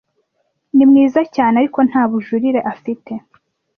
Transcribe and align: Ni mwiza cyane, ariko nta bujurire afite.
Ni 0.75 0.85
mwiza 0.89 1.21
cyane, 1.35 1.55
ariko 1.61 1.79
nta 1.89 2.03
bujurire 2.09 2.59
afite. 2.73 3.11